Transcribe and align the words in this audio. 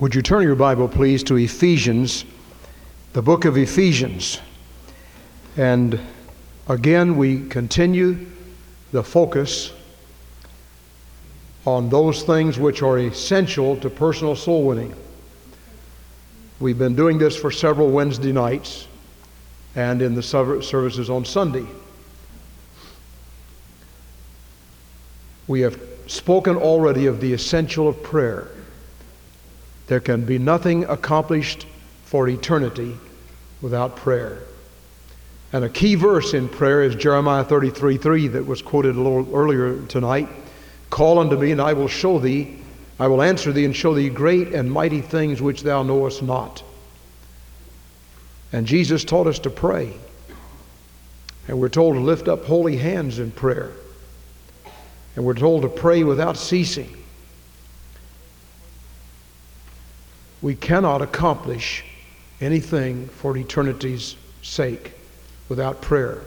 Would 0.00 0.12
you 0.12 0.22
turn 0.22 0.42
your 0.42 0.56
Bible, 0.56 0.88
please, 0.88 1.22
to 1.24 1.36
Ephesians, 1.36 2.24
the 3.12 3.22
book 3.22 3.44
of 3.44 3.56
Ephesians? 3.56 4.40
And 5.56 6.00
again, 6.68 7.16
we 7.16 7.46
continue 7.46 8.26
the 8.90 9.04
focus 9.04 9.72
on 11.64 11.90
those 11.90 12.24
things 12.24 12.58
which 12.58 12.82
are 12.82 12.98
essential 12.98 13.76
to 13.76 13.88
personal 13.88 14.34
soul 14.34 14.64
winning. 14.64 14.92
We've 16.58 16.78
been 16.78 16.96
doing 16.96 17.16
this 17.16 17.36
for 17.36 17.52
several 17.52 17.88
Wednesday 17.88 18.32
nights 18.32 18.88
and 19.76 20.02
in 20.02 20.16
the 20.16 20.22
services 20.24 21.08
on 21.08 21.24
Sunday. 21.24 21.66
We 25.46 25.60
have 25.60 25.80
spoken 26.08 26.56
already 26.56 27.06
of 27.06 27.20
the 27.20 27.32
essential 27.32 27.86
of 27.86 28.02
prayer. 28.02 28.50
There 29.86 30.00
can 30.00 30.24
be 30.24 30.38
nothing 30.38 30.84
accomplished 30.84 31.66
for 32.04 32.28
eternity 32.28 32.96
without 33.60 33.96
prayer. 33.96 34.38
And 35.52 35.64
a 35.64 35.68
key 35.68 35.94
verse 35.94 36.34
in 36.34 36.48
prayer 36.48 36.82
is 36.82 36.94
Jeremiah 36.96 37.44
33 37.44 37.98
3 37.98 38.28
that 38.28 38.46
was 38.46 38.62
quoted 38.62 38.96
a 38.96 39.00
little 39.00 39.32
earlier 39.34 39.84
tonight. 39.86 40.28
Call 40.90 41.18
unto 41.18 41.36
me, 41.36 41.52
and 41.52 41.60
I 41.60 41.72
will 41.72 41.88
show 41.88 42.18
thee, 42.18 42.58
I 42.98 43.08
will 43.08 43.22
answer 43.22 43.52
thee, 43.52 43.64
and 43.64 43.74
show 43.74 43.94
thee 43.94 44.08
great 44.08 44.48
and 44.54 44.70
mighty 44.70 45.00
things 45.00 45.42
which 45.42 45.62
thou 45.62 45.82
knowest 45.82 46.22
not. 46.22 46.62
And 48.52 48.66
Jesus 48.66 49.04
taught 49.04 49.26
us 49.26 49.38
to 49.40 49.50
pray. 49.50 49.92
And 51.48 51.60
we're 51.60 51.68
told 51.68 51.94
to 51.94 52.00
lift 52.00 52.28
up 52.28 52.44
holy 52.44 52.76
hands 52.76 53.18
in 53.18 53.30
prayer. 53.30 53.72
And 55.16 55.24
we're 55.24 55.34
told 55.34 55.62
to 55.62 55.68
pray 55.68 56.04
without 56.04 56.36
ceasing. 56.36 57.03
We 60.44 60.54
cannot 60.54 61.00
accomplish 61.00 61.82
anything 62.38 63.08
for 63.08 63.34
eternity's 63.34 64.14
sake 64.42 64.92
without 65.48 65.80
prayer. 65.80 66.20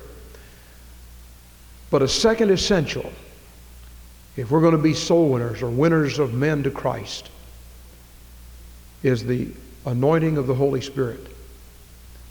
But 1.91 2.01
a 2.01 2.07
second 2.07 2.49
essential, 2.49 3.13
if 4.35 4.49
we're 4.49 4.61
going 4.61 4.75
to 4.75 4.81
be 4.81 4.95
soul 4.95 5.29
winners 5.29 5.61
or 5.61 5.69
winners 5.69 6.17
of 6.17 6.33
men 6.33 6.63
to 6.63 6.71
Christ, 6.71 7.29
is 9.03 9.23
the 9.23 9.49
anointing 9.85 10.37
of 10.37 10.47
the 10.47 10.55
Holy 10.55 10.81
Spirit. 10.81 11.27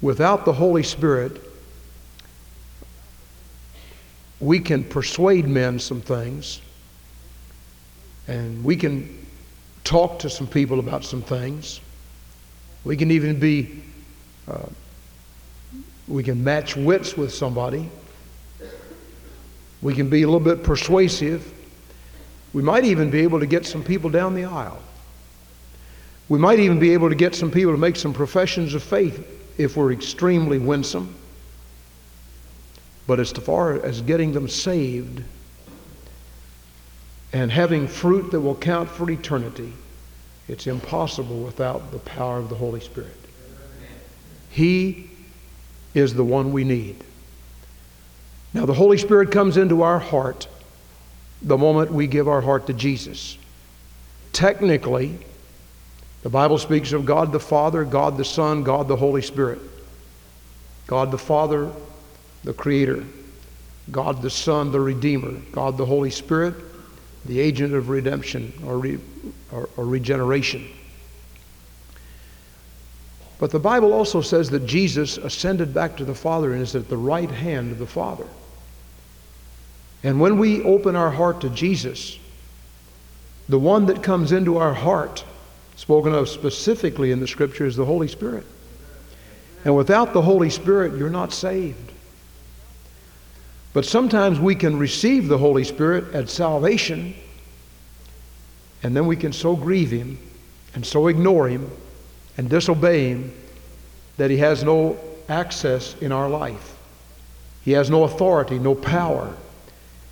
Without 0.01 0.45
the 0.45 0.55
Holy 0.55 0.83
Spirit, 0.83 1.41
we 4.41 4.59
can 4.59 4.83
persuade 4.83 5.47
men 5.47 5.79
some 5.79 6.01
things, 6.01 6.61
and 8.27 8.65
we 8.65 8.75
can 8.75 9.26
talk 9.87 10.19
to 10.19 10.29
some 10.29 10.47
people 10.47 10.81
about 10.81 11.05
some 11.05 11.23
things. 11.23 11.81
We 12.85 12.97
can 12.97 13.11
even 13.11 13.39
be, 13.39 13.83
uh, 14.49 14.67
we 16.09 16.23
can 16.23 16.43
match 16.45 16.77
wits 16.77 17.17
with 17.17 17.33
somebody. 17.33 17.89
We 19.81 19.95
can 19.95 20.11
be 20.11 20.23
a 20.23 20.27
little 20.27 20.41
bit 20.41 20.65
persuasive. 20.65 21.53
We 22.53 22.63
might 22.63 22.85
even 22.85 23.11
be 23.11 23.21
able 23.21 23.41
to 23.41 23.47
get 23.47 23.65
some 23.65 23.83
people 23.83 24.11
down 24.11 24.35
the 24.35 24.45
aisle. 24.45 24.79
We 26.29 26.39
might 26.39 26.59
even 26.59 26.81
be 26.81 26.93
able 26.93 27.09
to 27.09 27.15
get 27.15 27.35
some 27.35 27.51
people 27.51 27.73
to 27.73 27.79
make 27.79 27.97
some 27.97 28.13
professions 28.13 28.75
of 28.75 28.83
faith 28.83 29.25
if 29.59 29.77
we're 29.77 29.93
extremely 29.93 30.59
winsome. 30.59 31.15
But 33.07 33.21
as 33.21 33.31
far 33.31 33.81
as 33.85 34.01
getting 34.01 34.33
them 34.33 34.49
saved, 34.49 35.23
and 37.37 37.53
having 37.53 37.87
fruit 37.87 38.31
that 38.31 38.41
will 38.41 38.55
count 38.55 38.89
for 38.89 39.11
eternity, 39.11 39.71
it's 40.49 40.67
impossible 40.67 41.41
without 41.41 41.93
the 41.93 41.99
power 41.99 42.39
of 42.39 42.49
the 42.49 42.55
Holy 42.55 42.81
Spirit. 42.81 43.15
He 44.49 45.11
is 45.93 46.15
the 46.15 46.25
one 46.25 46.51
we 46.51 46.65
need. 46.65 46.97
Now, 48.55 48.65
the 48.65 48.73
Holy 48.73 48.97
Spirit 48.97 49.33
comes 49.33 49.59
into 49.59 49.83
our 49.83 49.99
heart 49.99 50.49
the 51.43 51.59
moment 51.59 51.93
we 51.93 52.07
give 52.07 52.27
our 52.27 52.41
heart 52.41 52.67
to 52.69 52.73
Jesus. 52.73 53.37
Technically, 54.33 55.19
the 56.23 56.31
Bible 56.31 56.57
speaks 56.57 56.93
of 56.93 57.05
God 57.05 57.33
the 57.33 57.41
Father, 57.41 57.85
God 57.85 58.17
the 58.17 58.25
Son, 58.25 58.63
God 58.63 58.89
the 58.89 58.97
Holy 58.97 59.21
Spirit. 59.21 59.61
God 60.87 61.11
the 61.11 61.19
Father, 61.19 61.71
the 62.45 62.55
Creator. 62.55 63.05
God 63.91 64.23
the 64.23 64.31
Son, 64.31 64.73
the 64.73 64.81
Redeemer. 64.81 65.39
God 65.53 65.77
the 65.77 65.85
Holy 65.85 66.11
Spirit, 66.11 66.55
the 67.27 67.41
agent 67.41 67.75
of 67.75 67.89
redemption 67.89 68.53
or, 68.65 68.79
re, 68.79 68.99
or, 69.53 69.69
or 69.77 69.85
regeneration. 69.85 70.69
But 73.39 73.51
the 73.51 73.59
Bible 73.59 73.93
also 73.93 74.23
says 74.23 74.51
that 74.51 74.67
Jesus 74.67 75.19
ascended 75.19 75.75
back 75.75 75.97
to 75.99 76.05
the 76.05 76.15
Father 76.15 76.53
and 76.53 76.63
is 76.63 76.75
at 76.75 76.89
the 76.89 76.97
right 76.97 77.31
hand 77.31 77.73
of 77.73 77.79
the 77.79 77.87
Father. 77.87 78.27
And 80.03 80.21
when 80.21 80.39
we 80.39 80.63
open 80.63 80.97
our 80.97 81.11
heart 81.11 81.41
to 81.43 81.51
Jesus, 81.51 82.19
the 83.49 83.59
one 83.59 83.87
that 83.87 84.03
comes 84.03 84.33
into 84.33 84.57
our 84.57 84.75
heart, 84.75 85.25
spoken 85.77 86.15
of 86.15 86.29
specifically 86.29 87.11
in 87.11 87.21
the 87.21 87.29
Scripture, 87.29 87.67
is 87.67 87.77
the 87.77 87.85
Holy 87.85 88.09
Spirit. 88.09 88.47
And 89.65 89.77
without 89.77 90.13
the 90.13 90.23
Holy 90.23 90.49
Spirit, 90.49 90.99
you're 90.99 91.11
not 91.11 91.33
saved. 91.33 91.93
But 93.77 93.85
sometimes 93.85 94.41
we 94.41 94.55
can 94.55 94.79
receive 94.79 95.29
the 95.29 95.37
Holy 95.37 95.63
Spirit 95.63 96.15
at 96.15 96.31
salvation, 96.31 97.15
and 98.83 98.97
then 98.97 99.07
we 99.07 99.17
can 99.17 99.35
so 99.35 99.55
grieve 99.55 99.91
Him 99.91 100.17
and 100.75 100.87
so 100.87 101.09
ignore 101.09 101.47
Him 101.47 101.71
and 102.39 102.49
disobey 102.49 103.11
Him 103.11 103.35
that 104.17 104.31
He 104.31 104.39
has 104.39 104.65
no 104.65 104.99
access 105.29 105.95
in 106.01 106.11
our 106.11 106.27
life. 106.27 106.79
He 107.67 107.73
has 107.73 107.91
no 107.91 108.05
authority, 108.05 108.59
no 108.59 108.75
power. 108.75 109.37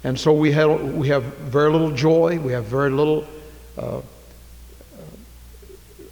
And 0.05 0.21
so 0.21 0.35
we 0.35 0.53
have, 0.53 0.83
we 0.93 1.09
have 1.09 1.23
very 1.23 1.73
little 1.73 1.93
joy, 1.93 2.39
we 2.39 2.53
have 2.53 2.67
very 2.67 2.91
little, 2.91 3.27
uh, 3.79 4.03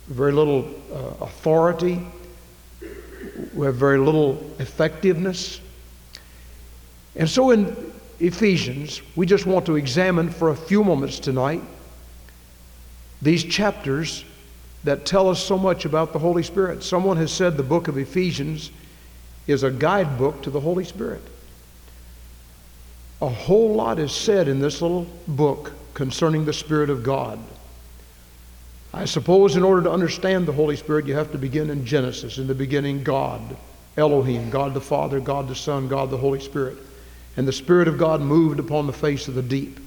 very 0.06 0.32
little 0.32 0.70
uh, 0.90 1.24
authority, 1.26 2.00
we 3.52 3.66
have 3.66 3.74
very 3.74 3.98
little 3.98 4.42
effectiveness. 4.58 5.60
And 7.16 7.28
so 7.28 7.50
in 7.50 7.92
Ephesians, 8.20 9.02
we 9.16 9.26
just 9.26 9.46
want 9.46 9.66
to 9.66 9.76
examine 9.76 10.30
for 10.30 10.50
a 10.50 10.56
few 10.56 10.84
moments 10.84 11.18
tonight 11.18 11.62
these 13.20 13.44
chapters 13.44 14.24
that 14.84 15.06
tell 15.06 15.28
us 15.28 15.42
so 15.42 15.56
much 15.56 15.84
about 15.84 16.12
the 16.12 16.18
Holy 16.18 16.42
Spirit. 16.42 16.82
Someone 16.82 17.16
has 17.16 17.32
said 17.32 17.56
the 17.56 17.62
book 17.62 17.86
of 17.88 17.96
Ephesians 17.96 18.70
is 19.46 19.62
a 19.62 19.70
guidebook 19.70 20.42
to 20.42 20.50
the 20.50 20.60
Holy 20.60 20.84
Spirit. 20.84 21.22
A 23.20 23.28
whole 23.28 23.74
lot 23.74 24.00
is 24.00 24.12
said 24.12 24.48
in 24.48 24.58
this 24.58 24.82
little 24.82 25.06
book 25.28 25.72
concerning 25.94 26.44
the 26.44 26.52
Spirit 26.52 26.90
of 26.90 27.04
God. 27.04 27.38
I 28.92 29.04
suppose 29.04 29.56
in 29.56 29.62
order 29.62 29.82
to 29.82 29.90
understand 29.90 30.46
the 30.46 30.52
Holy 30.52 30.76
Spirit, 30.76 31.06
you 31.06 31.14
have 31.14 31.32
to 31.32 31.38
begin 31.38 31.70
in 31.70 31.86
Genesis. 31.86 32.38
In 32.38 32.46
the 32.46 32.54
beginning, 32.54 33.04
God, 33.04 33.56
Elohim, 33.96 34.50
God 34.50 34.74
the 34.74 34.80
Father, 34.80 35.20
God 35.20 35.48
the 35.48 35.54
Son, 35.54 35.88
God 35.88 36.10
the 36.10 36.16
Holy 36.16 36.40
Spirit. 36.40 36.76
And 37.36 37.48
the 37.48 37.52
Spirit 37.52 37.88
of 37.88 37.98
God 37.98 38.20
moved 38.20 38.60
upon 38.60 38.86
the 38.86 38.92
face 38.92 39.28
of 39.28 39.34
the 39.34 39.42
deep. 39.42 39.80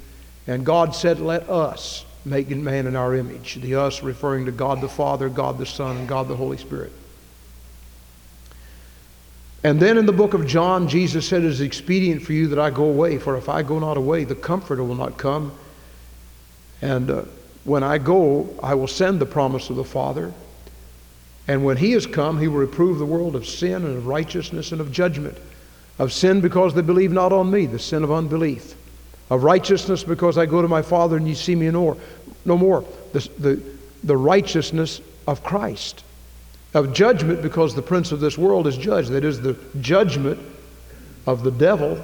And 0.48 0.66
God 0.66 0.96
said, 0.96 1.20
Let 1.20 1.50
us 1.50 2.06
make 2.26 2.50
man 2.50 2.88
in 2.88 2.96
our 2.96 3.16
image. 3.16 3.56
The 3.56 3.76
us 3.76 4.02
referring 4.02 4.46
to 4.46 4.52
God 4.52 4.82
the 4.82 4.90
Father, 4.90 5.30
God 5.30 5.58
the 5.58 5.66
Son, 5.66 5.98
and 5.98 6.08
God 6.08 6.28
the 6.28 6.36
Holy 6.36 6.58
Spirit. 6.58 6.92
And 9.64 9.80
then 9.80 9.98
in 9.98 10.06
the 10.06 10.14
book 10.14 10.34
of 10.34 10.46
John, 10.46 10.88
Jesus 10.88 11.28
said, 11.28 11.44
It 11.44 11.48
is 11.48 11.62
expedient 11.62 12.24
for 12.24 12.34
you 12.34 12.48
that 12.48 12.60
I 12.60 12.70
go 12.72 12.86
away, 12.86 13.18
for 13.20 13.38
if 13.38 13.50
I 13.50 13.64
go 13.64 13.80
not 13.80 13.98
away, 13.98 14.24
the 14.24 14.36
Comforter 14.36 14.84
will 14.84 14.96
not 14.96 15.18
come. 15.18 15.52
And 16.82 17.10
uh, 17.10 17.24
when 17.64 17.84
I 17.84 17.98
go, 17.98 18.56
I 18.62 18.76
will 18.76 18.88
send 18.88 19.20
the 19.20 19.26
promise 19.26 19.70
of 19.70 19.76
the 19.76 19.84
Father. 19.84 20.34
And 21.48 21.64
when 21.64 21.78
he 21.78 21.92
has 21.92 22.08
come, 22.08 22.40
he 22.40 22.48
will 22.48 22.58
reprove 22.58 22.98
the 22.98 23.06
world 23.06 23.36
of 23.36 23.46
sin 23.46 23.86
and 23.86 23.98
of 23.98 24.08
righteousness 24.08 24.72
and 24.72 24.82
of 24.82 24.92
judgment 24.92 25.38
of 25.98 26.12
sin 26.12 26.42
because 26.42 26.74
they 26.74 26.82
believe 26.82 27.12
not 27.12 27.32
on 27.32 27.50
me, 27.50 27.66
the 27.66 27.80
sin 27.80 28.04
of 28.04 28.12
unbelief, 28.12 28.76
of 29.30 29.44
righteousness 29.44 30.04
because 30.04 30.38
I 30.38 30.46
go 30.46 30.62
to 30.62 30.68
my 30.68 30.82
Father 30.82 31.18
and 31.18 31.28
you 31.28 31.36
see 31.36 31.56
me 31.56 31.70
no 31.70 31.82
more, 31.82 31.98
no 32.44 32.58
more. 32.58 32.86
The, 33.14 33.30
the, 33.40 33.62
the 34.04 34.18
righteousness 34.18 35.02
of 35.28 35.44
Christ, 35.44 36.04
of 36.74 36.94
judgment 36.94 37.42
because 37.42 37.74
the 37.74 37.82
prince 37.82 38.12
of 38.12 38.20
this 38.20 38.38
world 38.38 38.68
is 38.68 38.78
judged. 38.78 39.10
That 39.10 39.24
is 39.24 39.42
the 39.42 39.58
judgment 39.82 40.40
of 41.26 41.44
the 41.44 41.52
devil 41.52 42.04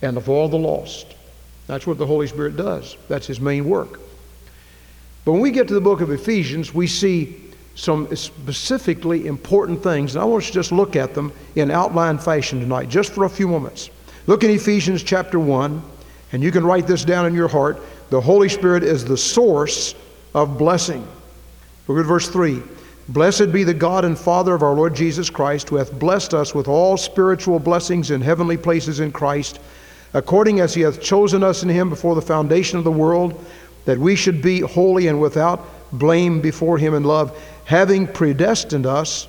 and 0.00 0.16
of 0.16 0.28
all 0.28 0.48
the 0.48 0.56
lost. 0.56 1.06
That's 1.66 1.86
what 1.86 1.98
the 1.98 2.06
Holy 2.06 2.26
Spirit 2.26 2.56
does. 2.56 2.96
That's 3.08 3.26
his 3.26 3.40
main 3.40 3.68
work. 3.68 4.00
But 5.24 5.32
when 5.32 5.40
we 5.40 5.50
get 5.50 5.68
to 5.68 5.74
the 5.74 5.80
book 5.80 6.00
of 6.00 6.10
Ephesians, 6.10 6.74
we 6.74 6.86
see 6.86 7.40
some 7.74 8.14
specifically 8.14 9.26
important 9.26 9.82
things. 9.82 10.14
And 10.14 10.22
I 10.22 10.24
want 10.24 10.44
you 10.44 10.48
to 10.48 10.54
just 10.54 10.72
look 10.72 10.96
at 10.96 11.14
them 11.14 11.32
in 11.56 11.70
outline 11.70 12.18
fashion 12.18 12.60
tonight, 12.60 12.88
just 12.88 13.12
for 13.12 13.24
a 13.24 13.30
few 13.30 13.48
moments. 13.48 13.90
Look 14.26 14.44
in 14.44 14.50
Ephesians 14.50 15.02
chapter 15.02 15.38
1, 15.38 15.82
and 16.32 16.42
you 16.42 16.50
can 16.50 16.64
write 16.64 16.86
this 16.86 17.04
down 17.04 17.26
in 17.26 17.34
your 17.34 17.48
heart. 17.48 17.80
The 18.10 18.20
Holy 18.20 18.48
Spirit 18.48 18.82
is 18.82 19.04
the 19.04 19.16
source 19.16 19.94
of 20.34 20.56
blessing. 20.56 21.06
Look 21.88 21.98
at 21.98 22.06
verse 22.06 22.28
3. 22.28 22.62
Blessed 23.08 23.52
be 23.52 23.64
the 23.64 23.74
God 23.74 24.04
and 24.04 24.18
Father 24.18 24.54
of 24.54 24.62
our 24.62 24.72
Lord 24.72 24.94
Jesus 24.94 25.28
Christ, 25.28 25.68
who 25.68 25.76
hath 25.76 25.98
blessed 25.98 26.32
us 26.32 26.54
with 26.54 26.68
all 26.68 26.96
spiritual 26.96 27.58
blessings 27.58 28.10
in 28.10 28.22
heavenly 28.22 28.56
places 28.56 29.00
in 29.00 29.12
Christ, 29.12 29.60
according 30.14 30.60
as 30.60 30.72
he 30.72 30.80
hath 30.80 31.02
chosen 31.02 31.42
us 31.42 31.62
in 31.62 31.68
him 31.68 31.90
before 31.90 32.14
the 32.14 32.22
foundation 32.22 32.78
of 32.78 32.84
the 32.84 32.90
world, 32.90 33.44
that 33.84 33.98
we 33.98 34.16
should 34.16 34.40
be 34.40 34.60
holy 34.60 35.08
and 35.08 35.20
without 35.20 35.68
blame 35.98 36.40
before 36.40 36.78
him 36.78 36.94
in 36.94 37.04
love, 37.04 37.38
having 37.64 38.06
predestined 38.06 38.86
us 38.86 39.26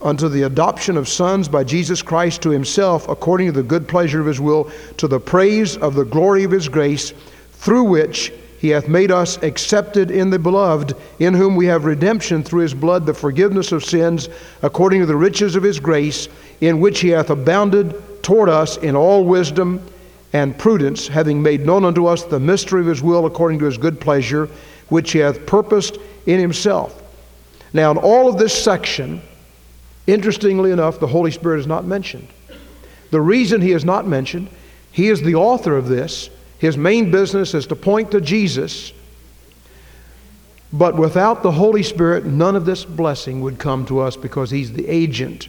unto 0.00 0.28
the 0.28 0.42
adoption 0.42 0.96
of 0.96 1.08
sons 1.08 1.48
by 1.48 1.64
Jesus 1.64 2.02
Christ 2.02 2.42
to 2.42 2.50
himself, 2.50 3.08
according 3.08 3.48
to 3.48 3.52
the 3.52 3.62
good 3.62 3.88
pleasure 3.88 4.20
of 4.20 4.26
his 4.26 4.40
will, 4.40 4.70
to 4.98 5.08
the 5.08 5.20
praise 5.20 5.76
of 5.76 5.94
the 5.94 6.04
glory 6.04 6.44
of 6.44 6.50
his 6.50 6.68
grace, 6.68 7.12
through 7.52 7.84
which 7.84 8.32
he 8.58 8.68
hath 8.68 8.88
made 8.88 9.10
us 9.10 9.42
accepted 9.42 10.10
in 10.10 10.30
the 10.30 10.38
beloved, 10.38 10.94
in 11.18 11.34
whom 11.34 11.56
we 11.56 11.66
have 11.66 11.84
redemption 11.84 12.42
through 12.42 12.62
his 12.62 12.74
blood, 12.74 13.04
the 13.04 13.14
forgiveness 13.14 13.72
of 13.72 13.84
sins, 13.84 14.28
according 14.62 15.00
to 15.00 15.06
the 15.06 15.16
riches 15.16 15.56
of 15.56 15.62
his 15.62 15.80
grace, 15.80 16.28
in 16.60 16.80
which 16.80 17.00
he 17.00 17.08
hath 17.08 17.30
abounded 17.30 18.22
toward 18.22 18.48
us 18.48 18.76
in 18.78 18.96
all 18.96 19.24
wisdom 19.24 19.80
and 20.32 20.58
prudence, 20.58 21.06
having 21.08 21.42
made 21.42 21.64
known 21.64 21.84
unto 21.84 22.06
us 22.06 22.24
the 22.24 22.40
mystery 22.40 22.80
of 22.80 22.86
his 22.86 23.02
will, 23.02 23.26
according 23.26 23.58
to 23.58 23.64
his 23.64 23.78
good 23.78 24.00
pleasure, 24.00 24.48
which 24.88 25.12
he 25.12 25.18
hath 25.18 25.46
purposed 25.46 25.98
in 26.26 26.40
himself. 26.40 27.02
Now, 27.72 27.90
in 27.90 27.98
all 27.98 28.28
of 28.28 28.38
this 28.38 28.54
section, 28.54 29.20
interestingly 30.06 30.70
enough, 30.70 31.00
the 31.00 31.06
Holy 31.06 31.30
Spirit 31.30 31.60
is 31.60 31.66
not 31.66 31.84
mentioned. 31.84 32.28
The 33.10 33.20
reason 33.20 33.60
he 33.60 33.72
is 33.72 33.84
not 33.84 34.06
mentioned, 34.06 34.48
he 34.92 35.08
is 35.08 35.22
the 35.22 35.34
author 35.34 35.76
of 35.76 35.88
this 35.88 36.30
his 36.58 36.76
main 36.76 37.10
business 37.10 37.54
is 37.54 37.66
to 37.66 37.76
point 37.76 38.10
to 38.12 38.20
Jesus. 38.20 38.92
But 40.72 40.96
without 40.96 41.42
the 41.42 41.52
Holy 41.52 41.82
Spirit, 41.82 42.24
none 42.24 42.56
of 42.56 42.64
this 42.64 42.84
blessing 42.84 43.40
would 43.42 43.58
come 43.58 43.86
to 43.86 44.00
us 44.00 44.16
because 44.16 44.50
He's 44.50 44.72
the 44.72 44.88
agent 44.88 45.48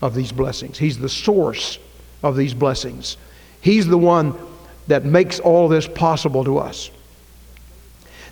of 0.00 0.14
these 0.14 0.32
blessings. 0.32 0.78
He's 0.78 0.98
the 0.98 1.08
source 1.08 1.78
of 2.22 2.36
these 2.36 2.54
blessings. 2.54 3.16
He's 3.60 3.86
the 3.86 3.98
one 3.98 4.34
that 4.86 5.04
makes 5.04 5.38
all 5.38 5.68
this 5.68 5.86
possible 5.86 6.44
to 6.44 6.58
us. 6.58 6.90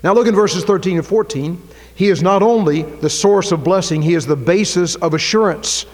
Now, 0.02 0.12
look 0.12 0.26
in 0.26 0.34
verses 0.34 0.64
13 0.64 0.98
and 0.98 1.06
14. 1.06 1.60
He 1.94 2.08
is 2.08 2.22
not 2.22 2.42
only 2.42 2.82
the 2.82 3.10
source 3.10 3.52
of 3.52 3.64
blessing, 3.64 4.02
He 4.02 4.14
is 4.14 4.26
the 4.26 4.36
basis 4.36 4.94
of 4.96 5.14
assurance, 5.14 5.86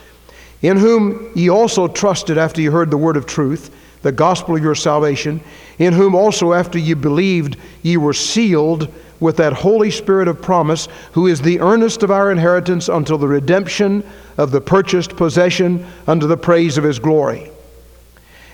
in 0.61 0.77
whom 0.77 1.31
ye 1.35 1.49
also 1.49 1.89
trusted 1.89 2.39
after 2.39 2.61
you 2.61 2.71
heard 2.71 2.91
the 2.91 2.97
word 2.97 3.17
of 3.17 3.27
truth 3.27 3.71
the 4.03 4.13
gospel 4.13 4.57
of 4.57 4.63
your 4.63 4.75
salvation, 4.75 5.41
in 5.79 5.93
whom 5.93 6.15
also 6.15 6.53
after 6.53 6.79
ye 6.79 6.95
believed 6.95 7.57
ye 7.83 7.97
were 7.97 8.13
sealed 8.13 8.93
with 9.21 9.37
that 9.37 9.53
Holy 9.53 9.91
Spirit 9.91 10.27
of 10.27 10.43
promise, 10.43 10.89
who 11.13 11.29
is 11.29 11.41
the 11.41 11.61
earnest 11.61 12.03
of 12.03 12.11
our 12.11 12.33
inheritance 12.33 12.89
until 12.89 13.17
the 13.17 13.29
redemption 13.29 14.05
of 14.37 14.51
the 14.51 14.61
purchased 14.61 15.17
possession 15.17 15.87
unto 16.09 16.27
the 16.27 16.37
praise 16.37 16.77
of 16.77 16.85
his 16.85 16.99
glory. 16.99 17.51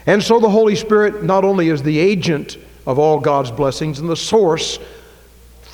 And 0.07 0.23
so 0.23 0.39
the 0.39 0.51
Holy 0.51 0.77
Spirit 0.77 1.23
not 1.23 1.45
only 1.45 1.71
is 1.71 1.83
the 1.83 1.99
agent 1.99 2.59
of 2.87 2.99
all 2.99 3.19
God's 3.19 3.51
blessings 3.51 3.99
and 3.99 4.09
the 4.09 4.17
source 4.17 4.79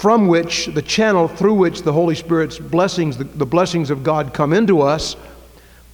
from 0.04 0.26
which, 0.26 0.66
the 0.66 0.82
channel 0.82 1.26
through 1.26 1.54
which 1.54 1.80
the 1.80 1.92
Holy 1.94 2.14
Spirit's 2.14 2.58
blessings, 2.58 3.16
the, 3.16 3.24
the 3.24 3.46
blessings 3.46 3.88
of 3.88 4.02
God 4.02 4.34
come 4.34 4.52
into 4.52 4.82
us, 4.82 5.16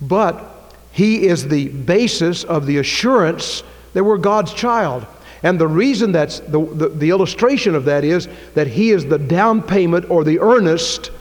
but 0.00 0.74
he 0.90 1.28
is 1.28 1.46
the 1.46 1.68
basis 1.68 2.42
of 2.42 2.66
the 2.66 2.78
assurance 2.78 3.62
that 3.92 4.02
we're 4.02 4.18
God's 4.18 4.52
child. 4.52 5.06
And 5.44 5.60
the 5.60 5.68
reason 5.68 6.10
that's 6.10 6.40
the, 6.40 6.58
the, 6.58 6.88
the, 6.88 7.10
illustration 7.10 7.76
of 7.76 7.84
that 7.84 8.02
is 8.02 8.28
that 8.54 8.66
He 8.66 8.90
is 8.90 9.06
the 9.06 9.16
down 9.16 9.62
payment 9.62 10.10
or 10.10 10.24
the 10.24 10.40
earnest 10.40 11.12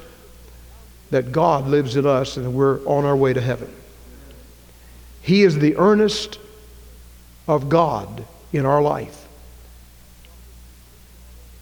that 1.12 1.32
God 1.32 1.68
lives 1.68 1.96
in 1.96 2.08
us 2.08 2.38
and 2.38 2.56
we're 2.56 2.84
on 2.88 3.06
our 3.06 3.16
way 3.16 3.34
to 3.34 3.42
heaven. 3.42 3.72
He 5.22 5.44
is 5.44 5.60
the 5.60 5.78
earnest 5.78 6.40
of 7.48 7.70
God 7.70 8.26
in 8.52 8.66
our 8.66 8.82
life. 8.82 9.28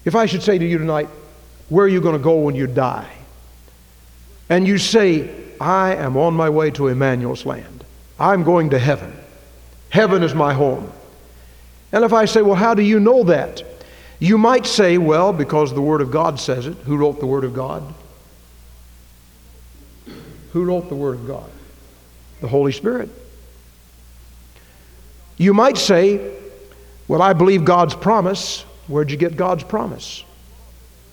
If 0.06 0.14
I 0.14 0.24
should 0.24 0.42
say 0.42 0.56
to 0.56 0.66
you 0.66 0.78
tonight, 0.78 1.10
where 1.68 1.84
are 1.84 1.88
you 1.88 2.00
going 2.00 2.16
to 2.16 2.22
go 2.22 2.38
when 2.38 2.54
you 2.54 2.66
die? 2.66 3.10
And 4.48 4.66
you 4.66 4.78
say, 4.78 5.30
I 5.60 5.94
am 5.94 6.16
on 6.16 6.34
my 6.34 6.48
way 6.48 6.70
to 6.72 6.88
Emmanuel's 6.88 7.44
land. 7.44 7.84
I'm 8.18 8.42
going 8.42 8.70
to 8.70 8.78
heaven. 8.78 9.14
Heaven 9.90 10.22
is 10.22 10.34
my 10.34 10.54
home. 10.54 10.90
And 11.92 12.04
if 12.04 12.12
I 12.12 12.24
say, 12.24 12.42
well, 12.42 12.54
how 12.54 12.74
do 12.74 12.82
you 12.82 13.00
know 13.00 13.24
that? 13.24 13.62
You 14.18 14.36
might 14.36 14.66
say, 14.66 14.98
well, 14.98 15.32
because 15.32 15.72
the 15.72 15.80
Word 15.80 16.00
of 16.00 16.10
God 16.10 16.40
says 16.40 16.66
it. 16.66 16.76
Who 16.78 16.96
wrote 16.96 17.20
the 17.20 17.26
Word 17.26 17.44
of 17.44 17.54
God? 17.54 17.94
Who 20.52 20.64
wrote 20.64 20.88
the 20.88 20.96
Word 20.96 21.16
of 21.16 21.26
God? 21.26 21.50
The 22.40 22.48
Holy 22.48 22.72
Spirit. 22.72 23.10
You 25.36 25.54
might 25.54 25.78
say, 25.78 26.36
well, 27.06 27.22
I 27.22 27.32
believe 27.32 27.64
God's 27.64 27.94
promise. 27.94 28.62
Where'd 28.88 29.10
you 29.10 29.16
get 29.16 29.36
God's 29.36 29.64
promise? 29.64 30.24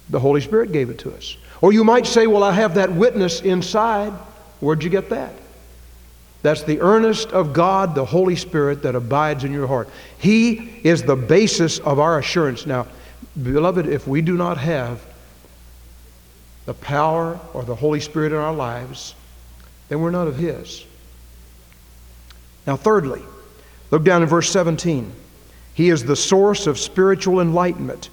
The 0.09 0.19
Holy 0.19 0.41
Spirit 0.41 0.71
gave 0.71 0.89
it 0.89 0.99
to 0.99 1.13
us. 1.13 1.37
Or 1.61 1.73
you 1.73 1.83
might 1.83 2.05
say, 2.05 2.27
well, 2.27 2.43
I 2.43 2.51
have 2.51 2.75
that 2.75 2.91
witness 2.91 3.41
inside. 3.41 4.13
Where'd 4.59 4.83
you 4.83 4.89
get 4.89 5.09
that? 5.09 5.33
That's 6.41 6.61
the 6.61 6.79
earnest 6.81 7.31
of 7.31 7.53
God, 7.53 7.95
the 7.95 8.05
Holy 8.05 8.35
Spirit 8.35 8.83
that 8.83 8.93
abides 8.93 9.43
in 9.43 9.51
your 9.51 9.65
heart. 9.65 9.89
He 10.19 10.79
is 10.83 11.01
the 11.01 11.15
basis 11.15 11.79
of 11.79 11.97
our 11.97 12.19
assurance. 12.19 12.67
Now, 12.67 12.87
beloved, 13.41 13.87
if 13.87 14.07
we 14.07 14.21
do 14.21 14.37
not 14.37 14.59
have 14.59 15.03
the 16.65 16.75
power 16.75 17.39
or 17.53 17.63
the 17.63 17.75
Holy 17.75 17.99
Spirit 17.99 18.31
in 18.31 18.37
our 18.37 18.53
lives, 18.53 19.15
then 19.89 20.01
we're 20.01 20.11
not 20.11 20.27
of 20.27 20.37
His. 20.37 20.85
Now, 22.67 22.75
thirdly, 22.75 23.23
look 23.89 24.03
down 24.03 24.21
in 24.21 24.27
verse 24.27 24.49
17. 24.49 25.11
He 25.73 25.89
is 25.89 26.03
the 26.03 26.15
source 26.15 26.67
of 26.67 26.79
spiritual 26.79 27.41
enlightenment, 27.41 28.09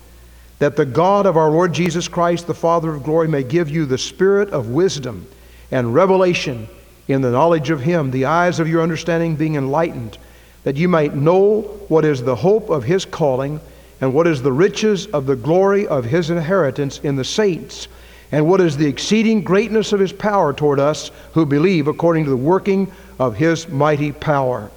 that 0.62 0.76
the 0.76 0.86
God 0.86 1.26
of 1.26 1.36
our 1.36 1.50
Lord 1.50 1.72
Jesus 1.72 2.06
Christ, 2.06 2.46
the 2.46 2.54
Father 2.54 2.94
of 2.94 3.02
glory, 3.02 3.26
may 3.26 3.42
give 3.42 3.68
you 3.68 3.84
the 3.84 3.98
spirit 3.98 4.50
of 4.50 4.68
wisdom 4.68 5.26
and 5.72 5.92
revelation 5.92 6.68
in 7.08 7.20
the 7.20 7.32
knowledge 7.32 7.70
of 7.70 7.80
Him, 7.80 8.12
the 8.12 8.26
eyes 8.26 8.60
of 8.60 8.68
your 8.68 8.80
understanding 8.80 9.34
being 9.34 9.56
enlightened, 9.56 10.18
that 10.62 10.76
you 10.76 10.86
might 10.86 11.16
know 11.16 11.62
what 11.88 12.04
is 12.04 12.22
the 12.22 12.36
hope 12.36 12.70
of 12.70 12.84
His 12.84 13.04
calling, 13.04 13.58
and 14.00 14.14
what 14.14 14.28
is 14.28 14.40
the 14.40 14.52
riches 14.52 15.08
of 15.08 15.26
the 15.26 15.34
glory 15.34 15.88
of 15.88 16.04
His 16.04 16.30
inheritance 16.30 17.00
in 17.00 17.16
the 17.16 17.24
saints, 17.24 17.88
and 18.30 18.46
what 18.46 18.60
is 18.60 18.76
the 18.76 18.86
exceeding 18.86 19.42
greatness 19.42 19.92
of 19.92 19.98
His 19.98 20.12
power 20.12 20.52
toward 20.52 20.78
us 20.78 21.10
who 21.32 21.44
believe 21.44 21.88
according 21.88 22.22
to 22.22 22.30
the 22.30 22.36
working 22.36 22.92
of 23.18 23.34
His 23.34 23.66
mighty 23.66 24.12
power. 24.12 24.70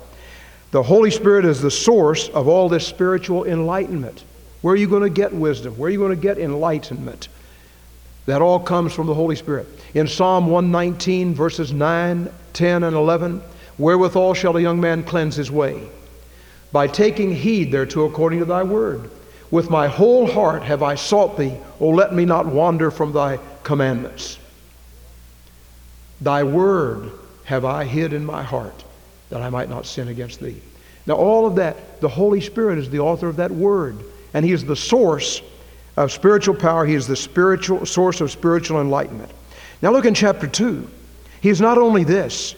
The 0.72 0.82
Holy 0.82 1.12
Spirit 1.12 1.46
is 1.46 1.62
the 1.62 1.70
source 1.70 2.28
of 2.30 2.48
all 2.48 2.70
this 2.70 2.88
spiritual 2.88 3.46
enlightenment. 3.46 4.24
Where 4.66 4.74
are 4.74 4.78
you 4.78 4.88
going 4.88 5.04
to 5.04 5.12
get 5.12 5.32
wisdom? 5.32 5.78
Where 5.78 5.90
are 5.90 5.92
you 5.92 6.00
going 6.00 6.10
to 6.10 6.20
get 6.20 6.40
enlightenment? 6.40 7.28
That 8.26 8.42
all 8.42 8.60
comes 8.60 8.94
from 8.94 9.06
the 9.06 9.14
Holy 9.14 9.36
Spirit. 9.36 9.68
In 9.94 10.08
Psalm 10.08 10.48
119, 10.48 11.36
verses 11.36 11.72
9, 11.72 12.32
10, 12.54 12.84
and 12.84 12.96
11, 12.96 13.44
wherewithal 13.78 14.34
shall 14.34 14.58
a 14.58 14.62
young 14.62 14.82
man 14.82 15.04
cleanse 15.04 15.36
his 15.36 15.52
way? 15.52 15.88
By 16.72 16.88
taking 16.88 17.32
heed 17.32 17.72
thereto 17.72 18.10
according 18.10 18.40
to 18.40 18.46
thy 18.46 18.64
word. 18.64 19.12
With 19.52 19.70
my 19.70 19.86
whole 19.86 20.26
heart 20.26 20.64
have 20.64 20.82
I 20.82 20.96
sought 20.96 21.38
thee. 21.38 21.54
O 21.80 21.90
let 21.90 22.16
me 22.16 22.26
not 22.26 22.48
wander 22.48 22.90
from 22.90 23.14
thy 23.14 23.38
commandments. 23.62 24.40
Thy 26.20 26.42
word 26.42 27.12
have 27.44 27.66
I 27.66 27.84
hid 27.84 28.14
in 28.14 28.26
my 28.26 28.42
heart 28.42 28.84
that 29.30 29.44
I 29.44 29.52
might 29.52 29.70
not 29.70 29.86
sin 29.86 30.08
against 30.08 30.40
thee. 30.40 30.60
Now, 31.06 31.18
all 31.18 31.46
of 31.46 31.54
that, 31.58 32.02
the 32.02 32.10
Holy 32.10 32.42
Spirit 32.42 32.80
is 32.80 32.90
the 32.90 33.02
author 33.02 33.28
of 33.28 33.36
that 33.36 33.52
word, 33.52 34.04
and 34.36 34.46
He 34.46 34.52
is 34.52 34.64
the 34.66 34.76
source 34.76 35.42
of 35.98 36.12
spiritual 36.12 36.56
power. 36.56 36.86
He 36.86 36.94
is 36.94 37.08
the 37.08 37.16
spiritual 37.16 37.86
source 37.86 38.20
of 38.22 38.30
spiritual 38.30 38.82
enlightenment. 38.82 39.32
Now 39.82 39.92
look 39.92 40.06
in 40.06 40.14
chapter 40.14 40.46
2. 40.46 40.88
He 41.42 41.50
is 41.50 41.62
not 41.62 41.78
only 41.78 42.04
this, 42.04 42.56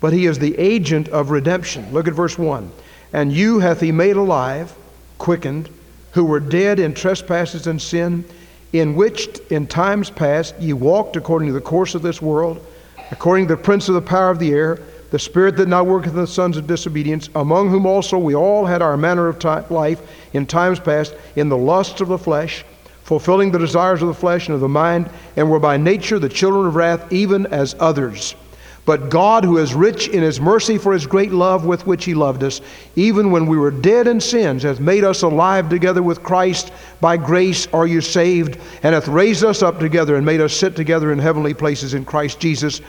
but 0.00 0.12
he 0.12 0.26
is 0.26 0.38
the 0.38 0.58
agent 0.58 1.08
of 1.08 1.30
redemption. 1.30 1.92
Look 1.92 2.08
at 2.08 2.14
verse 2.14 2.38
1. 2.38 2.70
And 3.12 3.32
you 3.32 3.58
hath 3.58 3.80
he 3.80 3.92
made 3.92 4.16
alive, 4.16 4.74
quickened, 5.18 5.68
who 6.12 6.24
were 6.24 6.40
dead 6.40 6.78
in 6.78 6.94
trespasses 6.94 7.66
and 7.66 7.80
sin, 7.80 8.24
in 8.72 8.94
which 8.94 9.38
in 9.50 9.66
times 9.66 10.08
past 10.08 10.58
ye 10.58 10.72
walked 10.72 11.16
according 11.16 11.48
to 11.48 11.54
the 11.54 11.60
course 11.60 11.94
of 11.94 12.02
this 12.02 12.22
world, 12.22 12.64
according 13.10 13.48
to 13.48 13.54
the 13.54 13.62
prince 13.62 13.88
of 13.88 13.94
the 13.94 14.00
power 14.00 14.30
of 14.30 14.38
the 14.38 14.52
air, 14.52 14.80
the 15.12 15.18
spirit 15.18 15.58
that 15.58 15.68
now 15.68 15.84
worketh 15.84 16.14
in 16.14 16.20
the 16.20 16.26
sons 16.26 16.56
of 16.56 16.66
disobedience, 16.66 17.28
among 17.34 17.68
whom 17.68 17.84
also 17.84 18.16
we 18.16 18.34
all 18.34 18.64
had 18.64 18.80
our 18.80 18.96
manner 18.96 19.28
of 19.28 19.70
life 19.70 20.00
in 20.32 20.46
times 20.46 20.80
past, 20.80 21.14
in 21.36 21.50
the 21.50 21.56
lusts 21.56 22.00
of 22.00 22.08
the 22.08 22.16
flesh, 22.16 22.64
fulfilling 23.04 23.52
the 23.52 23.58
desires 23.58 24.00
of 24.00 24.08
the 24.08 24.14
flesh 24.14 24.48
and 24.48 24.54
of 24.54 24.62
the 24.62 24.68
mind, 24.68 25.10
and 25.36 25.50
were 25.50 25.60
by 25.60 25.76
nature 25.76 26.18
the 26.18 26.30
children 26.30 26.66
of 26.66 26.76
wrath, 26.76 27.12
even 27.12 27.46
as 27.48 27.76
others. 27.78 28.34
But 28.84 29.10
God, 29.10 29.44
who 29.44 29.58
is 29.58 29.74
rich 29.74 30.08
in 30.08 30.24
his 30.24 30.40
mercy 30.40 30.76
for 30.76 30.92
his 30.92 31.06
great 31.06 31.30
love 31.30 31.64
with 31.64 31.86
which 31.86 32.04
he 32.04 32.14
loved 32.14 32.42
us, 32.42 32.60
even 32.96 33.30
when 33.30 33.46
we 33.46 33.56
were 33.56 33.70
dead 33.70 34.08
in 34.08 34.20
sins, 34.20 34.64
hath 34.64 34.80
made 34.80 35.04
us 35.04 35.22
alive 35.22 35.68
together 35.68 36.02
with 36.02 36.24
Christ. 36.24 36.72
By 37.00 37.16
grace 37.16 37.68
are 37.72 37.86
you 37.86 38.00
saved, 38.00 38.58
and 38.82 38.92
hath 38.92 39.06
raised 39.06 39.44
us 39.44 39.62
up 39.62 39.78
together 39.78 40.16
and 40.16 40.26
made 40.26 40.40
us 40.40 40.52
sit 40.52 40.74
together 40.74 41.12
in 41.12 41.20
heavenly 41.20 41.54
places 41.54 41.94
in 41.94 42.04
Christ 42.04 42.40
Jesus, 42.40 42.80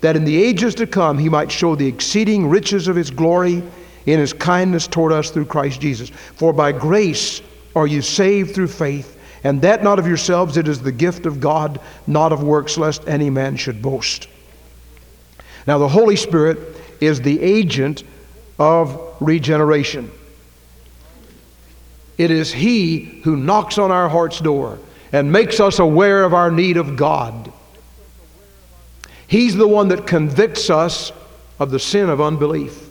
that 0.00 0.16
in 0.16 0.24
the 0.24 0.42
ages 0.42 0.74
to 0.76 0.86
come 0.86 1.18
he 1.18 1.28
might 1.28 1.52
show 1.52 1.74
the 1.74 1.86
exceeding 1.86 2.48
riches 2.48 2.88
of 2.88 2.96
his 2.96 3.10
glory 3.10 3.62
in 4.06 4.18
his 4.18 4.32
kindness 4.32 4.86
toward 4.86 5.12
us 5.12 5.30
through 5.30 5.44
Christ 5.44 5.82
Jesus. 5.82 6.08
For 6.08 6.54
by 6.54 6.72
grace 6.72 7.42
are 7.76 7.86
you 7.86 8.00
saved 8.00 8.54
through 8.54 8.68
faith, 8.68 9.18
and 9.44 9.60
that 9.60 9.82
not 9.82 9.98
of 9.98 10.06
yourselves, 10.06 10.56
it 10.56 10.66
is 10.66 10.80
the 10.80 10.92
gift 10.92 11.26
of 11.26 11.40
God, 11.40 11.78
not 12.06 12.32
of 12.32 12.42
works, 12.42 12.78
lest 12.78 13.06
any 13.06 13.28
man 13.28 13.56
should 13.56 13.82
boast. 13.82 14.28
Now, 15.66 15.78
the 15.78 15.88
Holy 15.88 16.16
Spirit 16.16 16.58
is 17.00 17.20
the 17.20 17.40
agent 17.40 18.04
of 18.58 19.16
regeneration. 19.20 20.10
It 22.18 22.30
is 22.30 22.52
He 22.52 23.20
who 23.24 23.36
knocks 23.36 23.78
on 23.78 23.90
our 23.90 24.08
heart's 24.08 24.40
door 24.40 24.78
and 25.12 25.30
makes 25.30 25.60
us 25.60 25.78
aware 25.78 26.24
of 26.24 26.34
our 26.34 26.50
need 26.50 26.76
of 26.76 26.96
God. 26.96 27.52
He's 29.26 29.56
the 29.56 29.68
one 29.68 29.88
that 29.88 30.06
convicts 30.06 30.70
us 30.70 31.12
of 31.58 31.70
the 31.70 31.78
sin 31.78 32.10
of 32.10 32.20
unbelief. 32.20 32.90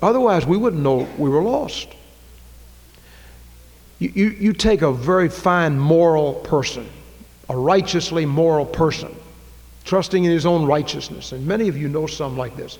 Otherwise, 0.00 0.46
we 0.46 0.56
wouldn't 0.56 0.82
know 0.82 1.08
we 1.18 1.28
were 1.28 1.42
lost. 1.42 1.88
You, 3.98 4.12
you, 4.14 4.28
you 4.28 4.52
take 4.52 4.82
a 4.82 4.92
very 4.92 5.28
fine 5.28 5.78
moral 5.78 6.34
person, 6.34 6.88
a 7.48 7.56
righteously 7.56 8.24
moral 8.24 8.64
person, 8.64 9.14
trusting 9.88 10.24
in 10.24 10.30
his 10.30 10.46
own 10.46 10.66
righteousness. 10.66 11.32
And 11.32 11.46
many 11.46 11.68
of 11.68 11.76
you 11.76 11.88
know 11.88 12.06
some 12.06 12.36
like 12.36 12.56
this. 12.56 12.78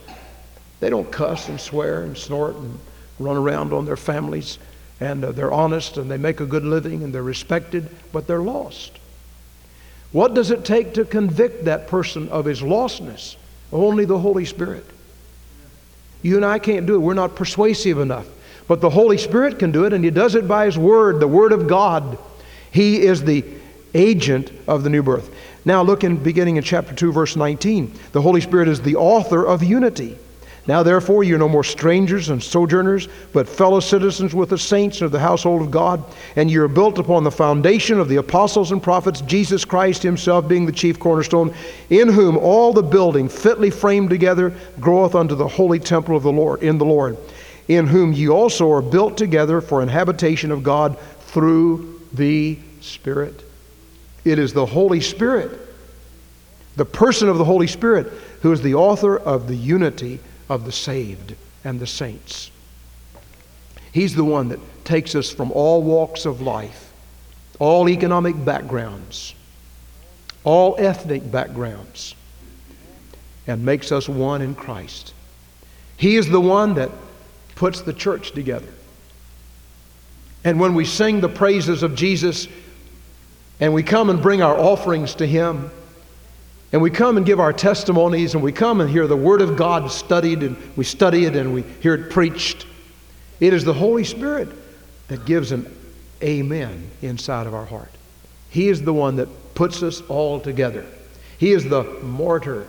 They 0.81 0.91
don't 0.91 1.11
cuss 1.11 1.49
and 1.49 1.61
swear 1.61 2.03
and 2.03 2.17
snort 2.17 2.55
and 2.55 2.79
run 3.19 3.37
around 3.37 3.73
on 3.73 3.85
their 3.85 3.97
families, 3.97 4.59
and 5.01 5.25
uh, 5.25 5.33
they're 5.33 5.53
honest 5.53 5.97
and 5.97 6.11
they 6.11 6.19
make 6.19 6.41
a 6.41 6.47
good 6.47 6.65
living 6.65 7.03
and 7.03 7.13
they're 7.13 7.23
respected, 7.23 7.89
but 8.13 8.27
they're 8.27 8.43
lost. 8.43 8.93
What 10.13 10.35
does 10.35 10.51
it 10.51 10.65
take 10.65 10.95
to 10.95 11.05
convict 11.05 11.65
that 11.65 11.89
person 11.89 12.29
of 12.29 12.45
his 12.45 12.61
lostness? 12.61 13.37
Only 13.73 14.05
the 14.05 14.19
Holy 14.19 14.45
Spirit. 14.45 14.85
You 16.23 16.37
and 16.37 16.45
I 16.45 16.59
can't 16.59 16.87
do 16.87 16.95
it. 16.95 16.99
We're 16.99 17.15
not 17.15 17.37
persuasive 17.37 17.99
enough. 17.99 18.27
But 18.67 18.83
the 18.83 18.91
Holy 18.91 19.17
Spirit 19.17 19.59
can 19.59 19.73
do 19.73 19.85
it, 19.87 19.93
and 19.95 20.05
He 20.05 20.11
does 20.11 20.35
it 20.35 20.47
by 20.47 20.67
His 20.67 20.79
Word, 20.79 21.21
the 21.21 21.29
Word 21.29 21.53
of 21.53 21.67
God. 21.67 22.19
He 22.71 23.01
is 23.01 23.25
the 23.25 23.45
agent 23.95 24.53
of 24.67 24.85
the 24.85 24.91
new 24.91 25.03
birth. 25.03 25.35
Now, 25.69 25.83
look 25.83 26.03
in 26.03 26.17
beginning 26.17 26.57
in 26.57 26.63
chapter 26.63 26.95
2, 26.95 27.13
verse 27.13 27.37
19. 27.37 27.93
The 28.13 28.23
Holy 28.23 28.41
Spirit 28.41 28.69
is 28.69 28.81
the 28.81 28.97
author 28.97 29.47
of 29.47 29.63
unity. 29.63 30.17
Now, 30.67 30.83
therefore, 30.83 31.25
you're 31.25 31.39
no 31.39 31.47
more 31.47 31.63
strangers 31.63 32.31
and 32.31 32.43
sojourners, 32.43 33.07
but 33.35 33.47
fellow 33.47 33.79
citizens 33.81 34.35
with 34.35 34.49
the 34.49 34.57
saints 34.57 35.03
of 35.03 35.13
the 35.13 35.21
household 35.21 35.61
of 35.61 35.71
God, 35.71 36.03
and 36.37 36.51
you're 36.51 36.69
built 36.69 36.99
upon 36.99 37.23
the 37.23 37.31
foundation 37.31 38.01
of 38.01 38.09
the 38.09 38.17
apostles 38.17 38.73
and 38.73 38.83
prophets, 38.83 39.21
Jesus 39.21 39.67
Christ 39.67 40.03
Himself 40.03 40.49
being 40.49 40.65
the 40.65 40.73
chief 40.73 40.99
cornerstone, 40.99 41.53
in 41.91 42.09
whom 42.09 42.39
all 42.39 42.73
the 42.73 42.83
building 42.83 43.29
fitly 43.29 43.69
framed 43.69 44.09
together 44.09 44.55
groweth 44.81 45.15
unto 45.15 45.35
the 45.35 45.49
holy 45.49 45.79
temple 45.79 46.17
of 46.17 46.23
the 46.23 46.33
Lord, 46.33 46.63
in 46.63 46.79
the 46.79 46.87
Lord, 46.87 47.19
in 47.69 47.87
whom 47.87 48.15
ye 48.15 48.27
also 48.27 48.73
are 48.73 48.81
built 48.81 49.19
together 49.19 49.61
for 49.61 49.83
an 49.83 49.89
habitation 49.89 50.51
of 50.51 50.63
God 50.63 50.99
through 51.21 52.01
the 52.15 52.59
Spirit. 52.81 53.45
It 54.29 54.39
is 54.39 54.53
the 54.53 54.67
Holy 54.67 55.01
Spirit, 55.01 55.59
the 56.77 56.85
person 56.85 57.31
of 57.31 57.39
the 57.39 57.47
Holy 57.47 57.67
Spirit, 57.67 58.13
who 58.43 58.53
is 58.53 58.61
the 58.61 58.75
author 58.75 59.17
of 59.17 59.49
the 59.49 59.57
unity 59.57 60.21
of 60.51 60.67
the 60.67 60.73
saved 60.73 61.35
and 61.65 61.81
the 61.81 61.87
saints. 61.87 62.51
He's 63.91 64.15
the 64.15 64.25
one 64.25 64.49
that 64.49 64.61
takes 64.85 65.15
us 65.15 65.31
from 65.31 65.51
all 65.53 65.83
walks 65.83 66.27
of 66.27 66.43
life, 66.43 66.93
all 67.59 67.89
economic 67.89 68.45
backgrounds, 68.45 69.35
all 70.45 70.77
ethnic 70.79 71.31
backgrounds, 71.31 72.15
and 73.47 73.65
makes 73.65 73.91
us 73.91 74.11
one 74.11 74.43
in 74.43 74.55
Christ. 74.55 75.15
He 75.97 76.17
is 76.17 76.29
the 76.29 76.41
one 76.41 76.75
that 76.75 76.91
puts 77.55 77.81
the 77.81 77.95
church 77.95 78.33
together. 78.33 78.69
And 80.45 80.61
when 80.61 80.75
we 80.75 80.85
sing 80.85 81.23
the 81.23 81.31
praises 81.31 81.83
of 81.83 81.95
Jesus, 81.95 82.47
and 83.61 83.75
we 83.75 83.83
come 83.83 84.11
and 84.11 84.23
bring 84.23 84.43
our 84.43 84.59
offerings 84.59 85.15
to 85.17 85.27
Him, 85.27 85.71
and 86.73 86.83
we 86.83 86.91
come 86.91 87.17
and 87.17 87.25
give 87.25 87.41
our 87.41 87.53
testimonies, 87.53 88.35
and 88.35 88.43
we 88.43 88.53
come 88.53 88.81
and 88.81 88.91
hear 88.91 89.07
the 89.07 89.17
Word 89.17 89.41
of 89.41 89.57
God 89.57 89.91
studied, 89.91 90.43
and 90.43 90.57
we 90.77 90.85
study 90.85 91.25
it 91.25 91.35
and 91.35 91.55
we 91.55 91.63
hear 91.81 91.95
it 91.95 92.11
preached. 92.11 92.67
It 93.41 93.55
is 93.55 93.65
the 93.65 93.75
Holy 93.75 94.05
Spirit 94.05 94.49
that 95.09 95.25
gives 95.25 95.53
an 95.53 95.75
amen 96.23 96.91
inside 97.03 97.47
of 97.47 97.55
our 97.55 97.65
heart. 97.65 97.91
He 98.51 98.69
is 98.69 98.83
the 98.83 98.93
one 98.93 99.17
that 99.17 99.55
puts 99.55 99.83
us 99.83 100.03
all 100.03 100.41
together. 100.41 100.85
He 101.39 101.53
is 101.53 101.65
the 101.65 101.85
mortar 102.03 102.67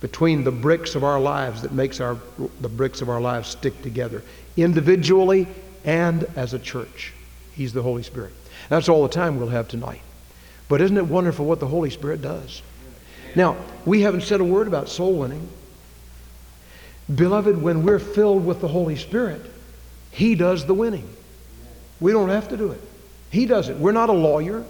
between 0.00 0.44
the 0.44 0.50
bricks 0.50 0.94
of 0.94 1.04
our 1.04 1.20
lives 1.20 1.62
that 1.62 1.72
makes 1.72 2.00
our, 2.00 2.16
the 2.60 2.68
bricks 2.68 3.00
of 3.00 3.08
our 3.08 3.20
lives 3.20 3.48
stick 3.48 3.80
together, 3.82 4.22
individually 4.56 5.46
and 5.84 6.24
as 6.36 6.54
a 6.54 6.58
church. 6.58 7.12
He's 7.58 7.72
the 7.72 7.82
Holy 7.82 8.04
Spirit. 8.04 8.32
That's 8.68 8.88
all 8.88 9.02
the 9.02 9.08
time 9.08 9.36
we'll 9.36 9.48
have 9.48 9.66
tonight. 9.66 10.00
But 10.68 10.80
isn't 10.80 10.96
it 10.96 11.08
wonderful 11.08 11.44
what 11.44 11.58
the 11.58 11.66
Holy 11.66 11.90
Spirit 11.90 12.22
does? 12.22 12.62
Now, 13.34 13.56
we 13.84 14.02
haven't 14.02 14.20
said 14.20 14.40
a 14.40 14.44
word 14.44 14.68
about 14.68 14.88
soul 14.88 15.18
winning. 15.18 15.48
Beloved, 17.12 17.60
when 17.60 17.82
we're 17.82 17.98
filled 17.98 18.46
with 18.46 18.60
the 18.60 18.68
Holy 18.68 18.94
Spirit, 18.94 19.42
He 20.12 20.36
does 20.36 20.66
the 20.66 20.74
winning. 20.74 21.08
We 21.98 22.12
don't 22.12 22.28
have 22.28 22.48
to 22.50 22.56
do 22.56 22.70
it. 22.70 22.80
He 23.30 23.44
does 23.44 23.68
it. 23.68 23.76
We're 23.76 23.90
not 23.90 24.08
a 24.08 24.12
lawyer. 24.12 24.64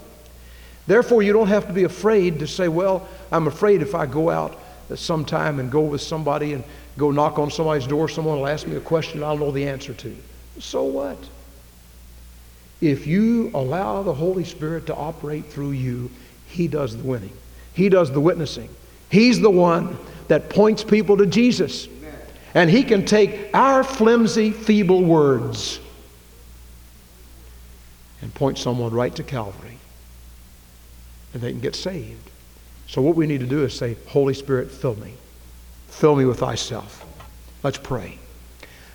Therefore, 0.86 1.22
you 1.22 1.34
don't 1.34 1.48
have 1.48 1.66
to 1.66 1.74
be 1.74 1.84
afraid 1.84 2.38
to 2.38 2.46
say, 2.46 2.68
Well, 2.68 3.06
I'm 3.30 3.48
afraid 3.48 3.82
if 3.82 3.94
I 3.94 4.06
go 4.06 4.30
out 4.30 4.58
sometime 4.94 5.60
and 5.60 5.70
go 5.70 5.82
with 5.82 6.00
somebody 6.00 6.54
and 6.54 6.64
go 6.96 7.10
knock 7.10 7.38
on 7.38 7.50
somebody's 7.50 7.86
door, 7.86 8.08
someone 8.08 8.38
will 8.38 8.46
ask 8.46 8.66
me 8.66 8.76
a 8.76 8.80
question 8.80 9.22
I'll 9.22 9.36
know 9.36 9.50
the 9.50 9.68
answer 9.68 9.92
to. 9.92 10.16
So 10.58 10.84
what? 10.84 11.18
If 12.80 13.06
you 13.06 13.50
allow 13.54 14.02
the 14.02 14.14
Holy 14.14 14.44
Spirit 14.44 14.86
to 14.86 14.94
operate 14.94 15.46
through 15.46 15.72
you, 15.72 16.10
He 16.46 16.68
does 16.68 16.96
the 16.96 17.02
winning. 17.02 17.32
He 17.74 17.88
does 17.88 18.12
the 18.12 18.20
witnessing. 18.20 18.68
He's 19.10 19.40
the 19.40 19.50
one 19.50 19.96
that 20.28 20.50
points 20.50 20.84
people 20.84 21.16
to 21.16 21.26
Jesus. 21.26 21.88
And 22.54 22.70
He 22.70 22.82
can 22.82 23.04
take 23.04 23.50
our 23.54 23.82
flimsy, 23.82 24.50
feeble 24.50 25.02
words 25.02 25.80
and 28.20 28.34
point 28.34 28.58
someone 28.58 28.92
right 28.92 29.14
to 29.14 29.22
Calvary. 29.22 29.78
And 31.32 31.42
they 31.42 31.50
can 31.50 31.60
get 31.60 31.76
saved. 31.76 32.30
So, 32.86 33.02
what 33.02 33.16
we 33.16 33.26
need 33.26 33.40
to 33.40 33.46
do 33.46 33.64
is 33.64 33.74
say, 33.74 33.96
Holy 34.08 34.34
Spirit, 34.34 34.70
fill 34.70 34.96
me. 34.96 35.14
Fill 35.88 36.16
me 36.16 36.24
with 36.24 36.40
thyself. 36.40 37.04
Let's 37.62 37.78
pray. 37.78 38.18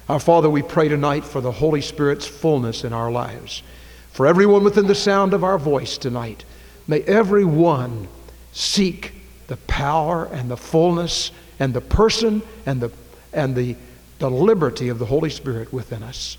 Our 0.10 0.20
Father, 0.20 0.50
we 0.50 0.62
pray 0.62 0.90
tonight 0.90 1.24
for 1.24 1.40
the 1.40 1.52
Holy 1.52 1.80
Spirit's 1.80 2.28
fullness 2.28 2.84
in 2.84 2.92
our 2.92 3.10
lives. 3.10 3.64
For 4.12 4.28
everyone 4.28 4.64
within 4.64 4.88
the 4.88 4.96
sound 4.96 5.34
of 5.34 5.46
our 5.46 5.58
voice 5.58 5.98
tonight, 5.98 6.44
may 6.88 7.02
everyone 7.04 8.10
seek 8.52 9.14
the 9.48 9.56
power 9.58 10.26
and 10.26 10.52
the 10.52 10.58
fullness 10.58 11.32
and 11.58 11.74
the 11.74 11.82
person 11.82 12.42
and 12.66 12.82
the, 12.82 12.92
and 13.32 13.56
the, 13.56 13.78
the 14.20 14.30
liberty 14.30 14.90
of 14.90 15.00
the 15.00 15.06
Holy 15.06 15.30
Spirit 15.30 15.72
within 15.72 16.04
us. 16.04 16.38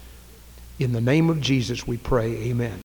In 0.78 0.92
the 0.92 1.00
name 1.00 1.30
of 1.30 1.40
Jesus, 1.40 1.87
we 1.87 1.97
pray, 1.97 2.37
Amen. 2.49 2.83